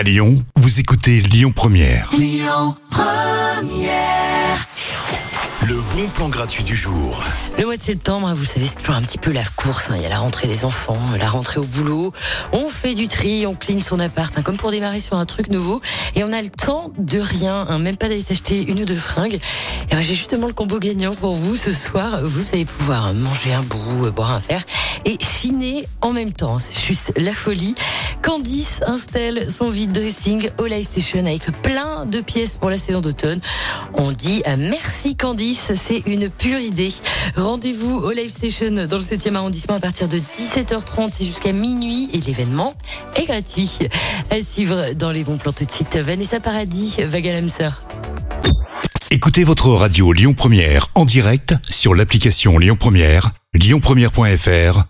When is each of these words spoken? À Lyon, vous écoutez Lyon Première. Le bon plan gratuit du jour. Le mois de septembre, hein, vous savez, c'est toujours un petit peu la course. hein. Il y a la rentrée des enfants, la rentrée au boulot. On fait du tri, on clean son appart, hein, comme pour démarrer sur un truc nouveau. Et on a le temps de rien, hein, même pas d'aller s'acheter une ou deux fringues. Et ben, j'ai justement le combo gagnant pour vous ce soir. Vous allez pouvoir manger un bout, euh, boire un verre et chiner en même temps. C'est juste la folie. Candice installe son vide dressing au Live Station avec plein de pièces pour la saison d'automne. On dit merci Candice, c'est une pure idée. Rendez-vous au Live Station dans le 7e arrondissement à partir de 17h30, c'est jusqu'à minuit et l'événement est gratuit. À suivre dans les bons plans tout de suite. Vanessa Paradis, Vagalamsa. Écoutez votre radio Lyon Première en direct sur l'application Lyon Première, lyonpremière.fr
À 0.00 0.02
Lyon, 0.02 0.42
vous 0.56 0.80
écoutez 0.80 1.20
Lyon 1.20 1.52
Première. 1.54 2.10
Le 5.68 5.74
bon 5.94 6.08
plan 6.14 6.30
gratuit 6.30 6.64
du 6.64 6.74
jour. 6.74 7.22
Le 7.58 7.66
mois 7.66 7.76
de 7.76 7.82
septembre, 7.82 8.26
hein, 8.26 8.34
vous 8.34 8.46
savez, 8.46 8.64
c'est 8.64 8.78
toujours 8.78 8.94
un 8.94 9.02
petit 9.02 9.18
peu 9.18 9.30
la 9.30 9.44
course. 9.56 9.90
hein. 9.90 9.96
Il 9.96 10.02
y 10.02 10.06
a 10.06 10.08
la 10.08 10.18
rentrée 10.18 10.46
des 10.46 10.64
enfants, 10.64 10.98
la 11.18 11.28
rentrée 11.28 11.60
au 11.60 11.64
boulot. 11.64 12.14
On 12.52 12.70
fait 12.70 12.94
du 12.94 13.08
tri, 13.08 13.46
on 13.46 13.54
clean 13.54 13.80
son 13.80 14.00
appart, 14.00 14.32
hein, 14.38 14.42
comme 14.42 14.56
pour 14.56 14.70
démarrer 14.70 15.00
sur 15.00 15.18
un 15.18 15.26
truc 15.26 15.50
nouveau. 15.50 15.82
Et 16.16 16.24
on 16.24 16.32
a 16.32 16.40
le 16.40 16.48
temps 16.48 16.92
de 16.96 17.18
rien, 17.18 17.66
hein, 17.68 17.78
même 17.78 17.98
pas 17.98 18.08
d'aller 18.08 18.22
s'acheter 18.22 18.62
une 18.62 18.80
ou 18.80 18.84
deux 18.86 18.96
fringues. 18.96 19.38
Et 19.90 19.94
ben, 19.94 20.00
j'ai 20.00 20.14
justement 20.14 20.46
le 20.46 20.54
combo 20.54 20.78
gagnant 20.78 21.14
pour 21.14 21.34
vous 21.34 21.56
ce 21.56 21.72
soir. 21.72 22.20
Vous 22.22 22.42
allez 22.54 22.64
pouvoir 22.64 23.12
manger 23.12 23.52
un 23.52 23.62
bout, 23.62 24.06
euh, 24.06 24.10
boire 24.10 24.30
un 24.32 24.42
verre 24.48 24.64
et 25.04 25.18
chiner 25.20 25.86
en 26.00 26.12
même 26.12 26.32
temps. 26.32 26.58
C'est 26.58 26.86
juste 26.86 27.12
la 27.16 27.32
folie. 27.32 27.74
Candice 28.22 28.80
installe 28.86 29.50
son 29.50 29.70
vide 29.70 29.92
dressing 29.92 30.50
au 30.58 30.66
Live 30.66 30.86
Station 30.86 31.20
avec 31.20 31.44
plein 31.62 32.06
de 32.06 32.20
pièces 32.20 32.54
pour 32.54 32.70
la 32.70 32.78
saison 32.78 33.00
d'automne. 33.00 33.40
On 33.94 34.12
dit 34.12 34.42
merci 34.58 35.16
Candice, 35.16 35.72
c'est 35.74 36.02
une 36.06 36.28
pure 36.28 36.60
idée. 36.60 36.92
Rendez-vous 37.36 37.98
au 37.98 38.10
Live 38.10 38.30
Station 38.30 38.70
dans 38.86 38.98
le 38.98 39.02
7e 39.02 39.34
arrondissement 39.34 39.76
à 39.76 39.80
partir 39.80 40.08
de 40.08 40.18
17h30, 40.18 41.10
c'est 41.12 41.24
jusqu'à 41.24 41.52
minuit 41.52 42.10
et 42.12 42.18
l'événement 42.18 42.74
est 43.16 43.24
gratuit. 43.24 43.78
À 44.30 44.40
suivre 44.40 44.92
dans 44.94 45.10
les 45.10 45.24
bons 45.24 45.38
plans 45.38 45.52
tout 45.52 45.64
de 45.64 45.70
suite. 45.70 45.96
Vanessa 45.96 46.40
Paradis, 46.40 46.96
Vagalamsa. 46.98 47.72
Écoutez 49.10 49.42
votre 49.42 49.70
radio 49.70 50.12
Lyon 50.12 50.34
Première 50.34 50.86
en 50.94 51.04
direct 51.04 51.54
sur 51.68 51.94
l'application 51.94 52.58
Lyon 52.58 52.76
Première, 52.78 53.32
lyonpremière.fr 53.54 54.89